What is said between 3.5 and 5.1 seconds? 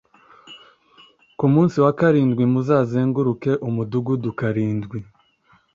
umudugudu karindwi